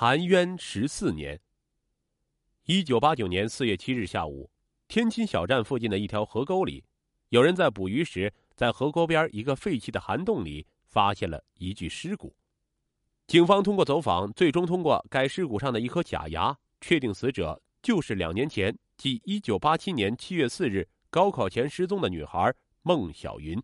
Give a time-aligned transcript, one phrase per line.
[0.00, 1.38] 含冤十四年。
[2.64, 4.50] 一九八九年四月七日下午，
[4.88, 6.82] 天津小站附近的一条河沟里，
[7.28, 12.34] 有人在捕鱼时，在河沟边一个废弃的涵洞里发现了一具尸骨。
[13.26, 23.62] 警方通过走访，最终通过该尸骨上的一颗假牙，确定死者就是两年前，即一九八七年七月四日高考前失踪的女孩孟小云。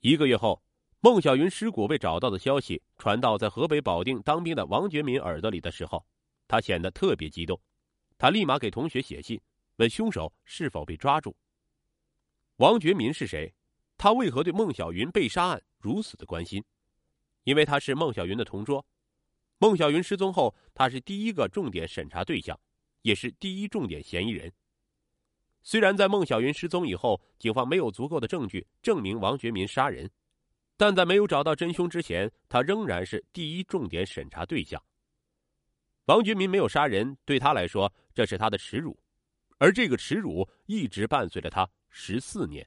[0.00, 0.60] 一个月后，
[1.02, 6.06] 孟小云尸骨被找到的消息传到在河北保定当兵的王觉民耳朵里的时候，
[6.46, 7.58] 他显得特别激动，
[8.18, 9.40] 他立马给同学写信，
[9.76, 11.34] 问凶手是否被抓住。
[12.56, 13.54] 王觉民是谁？
[13.96, 16.62] 他为何对孟小云被杀案如此的关心？
[17.44, 18.84] 因为他是孟小云的同桌，
[19.56, 22.60] 孟小云失踪后，他是第一个重点审查对象，
[23.00, 24.52] 也是第一重点嫌疑人。
[25.62, 30.10] 虽然在孟小云失踪以后，警方没有足够的证据证明王觉民杀人，
[30.80, 34.82] 但在没有找到真凶之前，他仍然是第一重点审查对象。
[36.06, 38.98] 王觉民没有杀人，对他来说这是他的耻辱，
[39.58, 42.66] 而这个耻辱一直伴随着他十四年。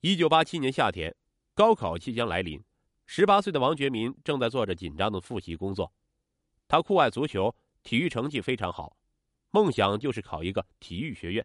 [0.00, 1.12] 一九八七年夏天，
[1.54, 2.62] 高考即将来临。
[3.04, 5.92] 十八岁的王觉民正在做着紧张的复习工作，
[6.68, 8.96] 他酷爱足球，体育成绩非常好，
[9.50, 11.44] 梦想就是考一个体育学院。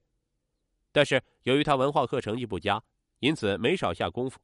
[0.91, 2.79] 但是由于他文化课成绩不佳，
[3.21, 4.39] 因此没少下功夫。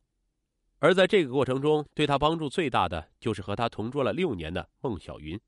[0.80, 5.39] 而在这个过程中，对他帮助最大的就是和他同桌了六年的孟小云。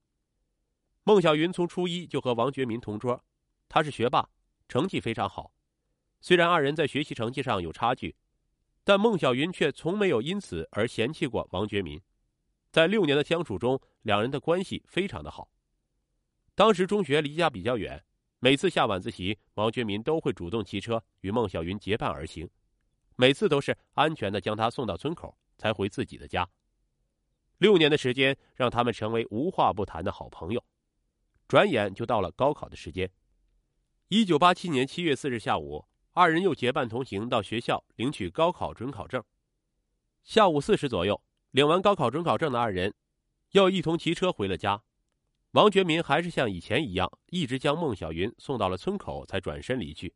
[1.03, 3.23] 孟小云从初一就和王觉民同桌，
[3.67, 4.29] 他是学霸，
[4.67, 5.51] 成绩非常好。
[6.19, 8.15] 虽然二人在学习成绩上有差距。
[8.83, 12.01] 但孟小云却从没有因此而嫌弃过王觉民，
[12.71, 15.47] 在六年的相处中，两人的关系非常的好。
[16.55, 18.03] 当时中学离家比较远，
[18.39, 22.49] 每次下晚自习，王觉民都会主动骑车与孟小云结伴而行，
[23.21, 26.49] 每次都是安全的将他送到村口，才回自己的家。
[27.59, 30.65] 六年的时间让他们成为无话不谈的好朋友。
[31.47, 33.11] 转眼就到了高考的时间，
[34.07, 35.85] 一九八七年七月四日下午。
[36.13, 39.23] 二人又结伴同行到学校领取高考准考证。
[40.23, 41.21] 下午四时左右，
[41.51, 42.91] 领完高考准考证的二人，
[43.51, 44.81] 又一同骑车回了家。
[45.51, 50.11] 王觉民还是像以前一样，一直将孟小云送到了村口，才转身离去。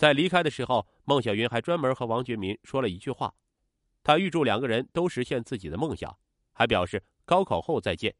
[0.00, 3.34] 在离开的时候，孟小云还专门和王觉民说了一句话，
[4.02, 6.16] 他预祝两个人都实现自己的梦想，
[6.54, 8.16] 还表示高考后再见。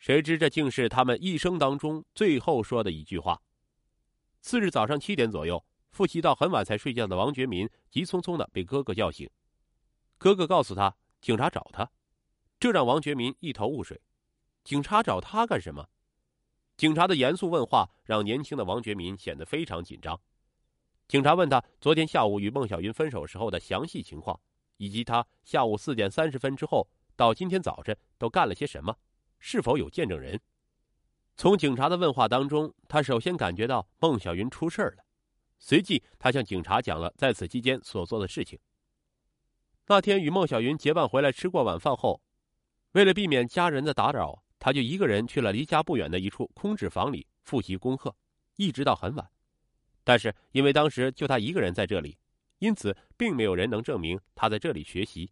[0.00, 3.40] 谁知这竟是他们一生当中最后说的一句话。
[4.40, 5.64] 次日早上七点左右。
[5.92, 9.30] 复习到很晚才睡觉的王觉民急匆匆的被哥哥叫醒，
[10.18, 11.88] 哥哥告诉他警察找他，
[12.58, 14.00] 这让王觉民一头雾水。
[14.64, 15.88] 警察找他干什么？
[16.76, 20.20] 警察的严肃问话让年轻的王觉民显得非常紧张。
[21.08, 24.38] 警察问他昨天下午与孟小云分手时候的详细情况，
[24.76, 26.86] 以及他下午四点三十分之后
[27.16, 28.94] 到今天早晨都干了些什么，
[29.38, 30.38] 是否有见证人？
[31.34, 35.04] 从警察的问话当中，他首先感觉到孟小云出事了。
[35.58, 38.58] 随即，他向警察讲了在此期间所做的事情。
[39.86, 42.20] 那天与孟小云结伴回来，吃过晚饭后，
[42.92, 48.14] 为了避免家人的打扰，他就一个人去了离家不远的一处空置房里复习功课，
[48.56, 49.30] 一直到很晚。
[50.08, 52.16] 但是因为当时就他一个人在这里，
[52.60, 55.30] 因此并没有人能证明他在这里学习。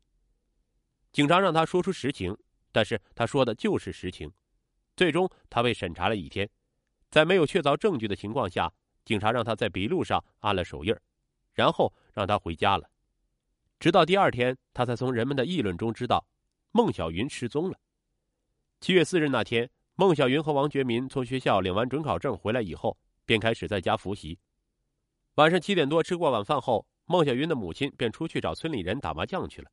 [1.13, 2.37] 警察让他说出实情，
[2.73, 4.31] 但是他说的就是实情。
[4.95, 6.47] 最终，他被审查了一天，
[7.11, 8.71] 在没有确凿证据的情况下。
[9.07, 10.95] 警察让他在笔录上按了手印
[11.55, 12.91] 然后让他回家了。
[13.81, 16.27] 直到第二天，他才从人们的议论中知道，
[16.73, 17.81] 孟小云失踪了。
[18.81, 24.39] 七月四日那天，孟小云和王觉民从学校领完准考证回来以后，便开始在家复习。
[25.37, 29.71] 晚上七点多吃过晚饭后，孟小云的母亲便出去找村里人打麻将去了，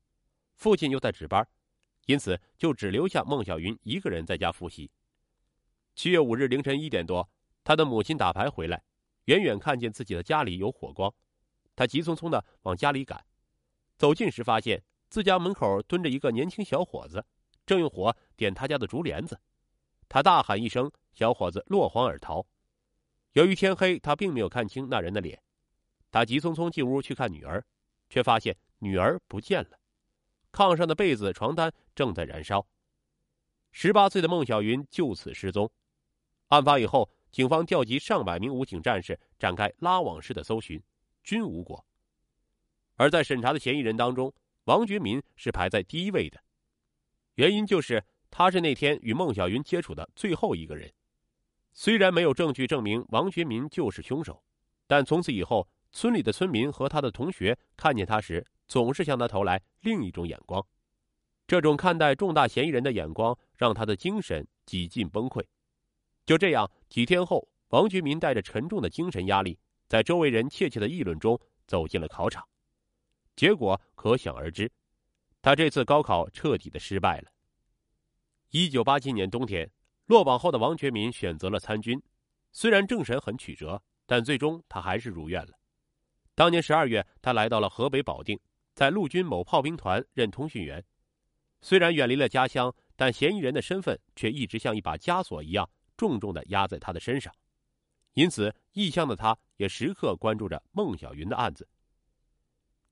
[0.56, 1.48] 父亲又在值班，
[2.06, 4.92] 因此就只留下孟小云一个人在家复习。
[5.96, 7.30] 七月五日凌晨一点多，
[7.64, 8.84] 他的母亲打牌回来。
[9.26, 11.14] 远远看见自己的家里有火光，
[11.78, 13.26] 他急匆匆的往家里赶。
[13.96, 17.26] 走近时，发现自家门口蹲着一个年轻小伙子，
[17.66, 19.40] 正用火点他家的竹帘子。
[20.10, 22.46] 他大喊一声，小伙子落荒而逃。
[23.32, 25.42] 由于天黑，他并没有看清那人的脸。
[26.14, 27.66] 他急匆匆进屋去看女儿，
[28.08, 29.78] 却发现女儿不见了，
[30.54, 32.66] 炕上的被子、床单正在燃烧。
[33.72, 35.70] 十八岁的孟小云就此失踪。
[36.48, 37.10] 案发以后。
[37.34, 40.80] 警方调集上百名武警战士展开拉网式的搜寻，
[41.24, 41.84] 均无果。
[42.94, 44.32] 而在审查的嫌疑人当中，
[44.66, 46.40] 王觉民是排在第一位的，
[47.34, 50.94] 原因就是他是那天与孟小云接触的最后一个人。
[51.72, 54.44] 虽然没有证据证明王觉民就是凶手，
[54.86, 60.66] 但从此以后，村里的村民和他的同学看见他时，总是向他投来另一种眼光。
[61.46, 65.46] 这种看待重大嫌疑人的眼光，让他的精神几近崩溃。
[66.26, 72.44] 就这样，几天后，王觉民带着沉重的精神压力，在周围人窃窃的议论中走进了考场。
[73.36, 74.72] 结果可想而知，
[75.42, 77.32] 他这次高考彻底的失败了。
[78.50, 79.70] 一九八七年冬天，
[80.08, 82.02] 落榜后的王觉民选择了参军，
[82.52, 85.52] 虽然政审很曲折，但最终他还是如愿了。
[86.36, 88.40] 当年十二月，他来到了河北保定，
[88.74, 90.84] 在陆军某炮兵团任通讯员。
[91.62, 97.34] 虽然远离了家乡，但嫌疑人的身份却一直像一把枷锁一样重重的压在他的身上。
[98.14, 101.68] 因此，异乡的他也时刻关注着孟小云的案子。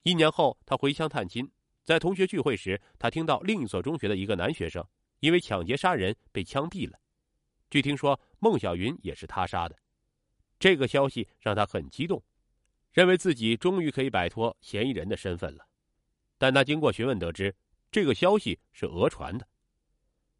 [0.03, 1.49] 一年后，他回乡探亲，
[1.83, 4.85] 在同学聚会时，他听到另一所中学的一个男学生
[5.19, 6.99] 因为抢劫杀人被枪毙了。
[7.69, 9.75] 据听说，孟小云也是他杀的。
[10.59, 12.21] 这个消息让他很激动，
[12.91, 15.65] 认为自己终于可以摆脱嫌疑人的身份了。
[16.37, 17.55] 但他经过询问得知。
[17.91, 19.45] 这个消息是讹传的。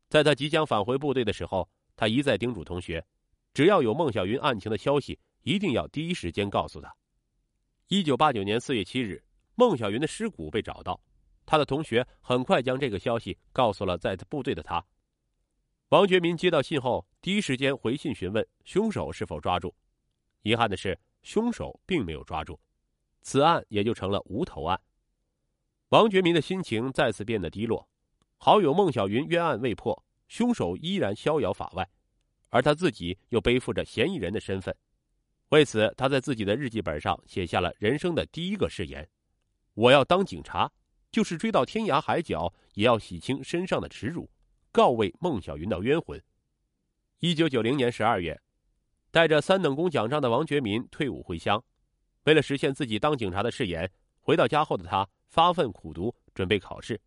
[0.08, 3.06] 在他即将返回部队的时候，他一再叮嘱同学，
[3.54, 6.90] 只要有孟小云案情的消息，一定要第一时间告诉他。
[7.90, 9.22] 一九八九年四月七日，
[9.56, 10.98] 孟小云的尸骨被找到，
[11.46, 14.82] 他的同学很快将这个消息告诉了在部队的他。
[15.90, 19.76] 王觉民接到信后，第一时间回信询问凶手是否抓住。
[20.44, 22.60] 遗憾的是，凶手并没有抓住，
[23.22, 24.80] 此案也就成了无头案。
[25.90, 27.88] 王觉民的心情再次变得低落，
[28.38, 31.88] 好友孟小云冤案未破，凶手依然逍遥法外，
[32.50, 34.76] 而他自己又背负着嫌疑人的身份。
[35.50, 39.08] 为此，他在自己的日记本上写下了人生的第一个誓言
[39.76, 40.72] ：“我要当警察，
[41.12, 44.32] 就是追到天涯海角，也要洗清身上的耻辱，
[44.72, 46.24] 告慰孟小云的冤魂。”
[47.20, 48.42] 一九九零年十二月，
[49.12, 51.62] 带着三等功奖章的王觉民退伍回乡，
[52.24, 53.92] 为了实现自己当警察的誓言，
[54.22, 55.08] 回到家后的他。
[55.28, 57.00] 发奋苦读，准备考试。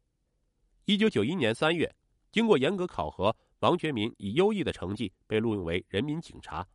[0.86, 1.94] 一九九一年三月，
[2.32, 6.66] 经过严格考核，王觉民以优异的成绩被录用为人民警察。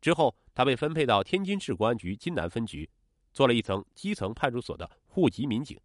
[0.00, 2.90] 之后，他被分配到天津市公安局津南分局，
[3.32, 5.80] 做了一层基层派出所的户籍民警。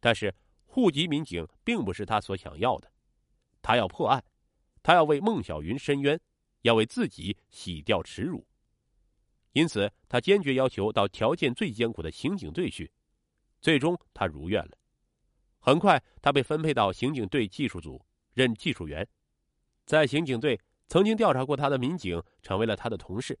[0.00, 0.34] 但是，
[0.64, 2.90] 户籍民警并不是他所想要的。
[3.60, 4.24] 他要破案，
[4.82, 6.18] 他要为孟小云伸冤，
[6.66, 8.46] 要为自己洗掉耻辱。
[9.52, 12.92] 因此，他坚决要求到条件最艰苦的刑警队去。
[13.60, 14.72] 最终，他如愿了。
[15.58, 18.04] 很快，他被分配到刑警队技术组
[18.34, 19.08] 任技术员。
[19.86, 23.38] 在刑警队，曾经调查过他的民警成为了他的同事。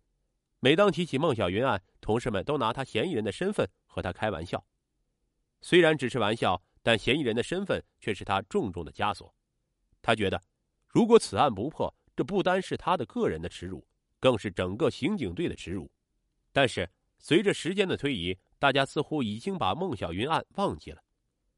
[0.60, 4.64] 每当提起孟小云案，同事们都拿他嫌疑人的身份和他开玩笑。
[5.60, 9.34] 虽然只是玩笑，但嫌疑人的身份却是他重重的枷锁。
[10.00, 10.42] 他觉得，
[10.88, 13.86] 如果此案不破，这不单是他的个人的耻辱，
[14.18, 15.90] 更是整个刑警队的耻辱。
[16.50, 21.02] 但是，随着时间的推移，大家似乎已经把孟小云案忘记了，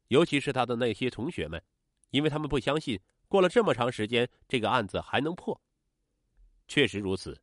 [0.09, 1.63] 尤其是他的那些同学们，
[2.09, 5.59] 因为他们不相信过了这么长时间，这个案子还能破。
[6.67, 7.41] 确实如此，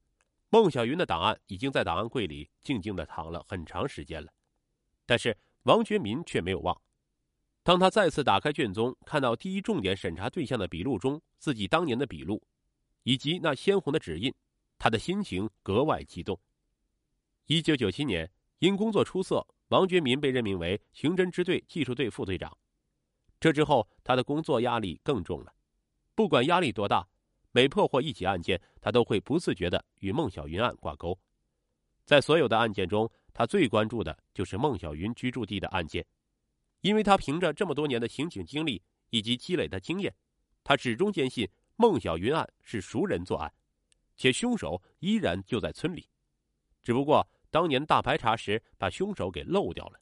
[0.50, 4.30] 孟小云的档案已经在档案柜里静静的躺了很长时间了，
[5.06, 6.78] 但是王觉民却没有忘。
[7.62, 12.40] 当他再次打开卷宗，看到第一重点审查对象的笔录中自己当年的笔录，
[13.06, 14.34] 以及那鲜红的指印，
[14.78, 16.38] 他的心情格外激动。
[17.46, 18.30] 一九九七年。
[18.60, 22.56] 因工作出色，王觉民被任命为刑侦支队技术队副队长。
[23.38, 25.52] 这之后，他的工作压力更重了。
[26.14, 27.06] 不管压力多大，
[27.52, 31.18] 每破获一起案件，他都会不自觉的与孟小云案挂钩。
[32.06, 36.04] 在所有的案件中，他最关注的就是孟小云居住地的案件，
[36.80, 40.14] 因为他凭着这么多年的刑警经历以及积累的经验，
[40.64, 41.46] 他始终坚信
[41.76, 43.52] 孟小云案是熟人作案，
[44.16, 46.08] 且凶手依然就在村里，
[46.82, 47.26] 只不过。
[47.48, 50.00] 当年大排查时，把凶手给漏掉了。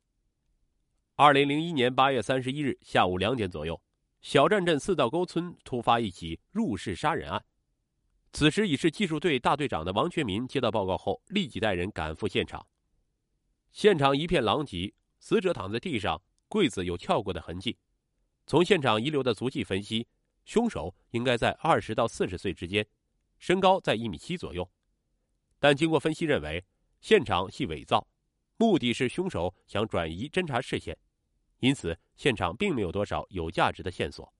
[1.14, 3.81] 二零零一年八月三十一日下午两点左右，
[4.23, 7.45] 小站镇四道沟村突发一起入室杀人案。
[8.33, 12.66] 此时已是技术队大队长的王全民接到报告后，立即带人赶赴现场。
[13.71, 17.78] 现场一片狼藉，死者躺在地上，柜子有撬过的痕迹。
[18.47, 20.09] 从现场遗留的足迹分析，
[20.44, 22.86] 凶手应该在二十到四十岁之间，
[23.38, 24.70] 身高在一米七左右。
[25.58, 26.64] 但经过分析认为。
[27.00, 28.08] 现场系伪造，
[28.56, 30.96] 目的是凶手想转移侦查视线，
[31.58, 34.32] 因此现场并没有多少有价值的线索。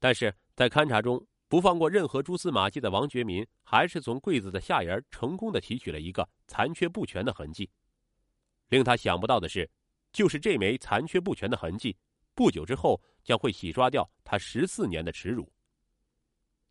[0.00, 7.70] 但是在勘查中不放过任何蛛丝马迹的王觉民，还是从柜子的下沿成功的提取了一个残缺不全的痕迹。
[8.70, 9.70] 令他想不到的是，
[10.12, 11.96] 就是这枚残缺不全的痕迹，
[12.34, 15.52] 不久之后将会洗刷掉他十四年的耻辱。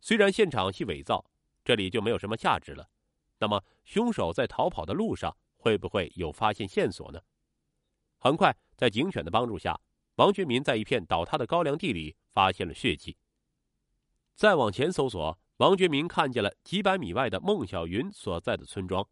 [0.00, 1.24] 虽然现场系伪造，
[1.64, 2.88] 这里就没有什么价值了。
[3.38, 7.20] 那么，凶手在逃跑的路上会不会有发现线索呢？
[8.18, 9.80] 很快，在警犬的帮助下，
[10.16, 13.16] 王觉民在一片倒塌的高粱地里发现了血迹。
[14.34, 19.06] 再往前搜索，王觉民看见了几百米外的孟小云所在的村庄。